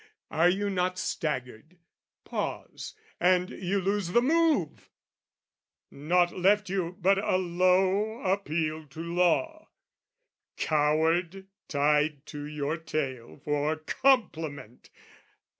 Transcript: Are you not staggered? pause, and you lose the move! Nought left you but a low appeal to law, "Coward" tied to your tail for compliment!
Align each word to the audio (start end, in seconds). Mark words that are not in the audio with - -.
Are 0.31 0.49
you 0.49 0.71
not 0.71 0.97
staggered? 0.97 1.77
pause, 2.25 2.95
and 3.19 3.51
you 3.51 3.79
lose 3.79 4.13
the 4.13 4.21
move! 4.23 4.89
Nought 5.91 6.35
left 6.35 6.69
you 6.69 6.97
but 6.99 7.19
a 7.19 7.35
low 7.37 8.19
appeal 8.21 8.87
to 8.87 8.99
law, 8.99 9.69
"Coward" 10.57 11.45
tied 11.67 12.25
to 12.25 12.45
your 12.45 12.77
tail 12.77 13.41
for 13.45 13.75
compliment! 13.75 14.89